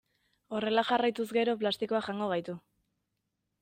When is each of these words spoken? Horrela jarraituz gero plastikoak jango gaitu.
Horrela 0.59 0.85
jarraituz 0.87 1.27
gero 1.39 1.57
plastikoak 1.61 2.11
jango 2.11 2.35
gaitu. 2.37 2.61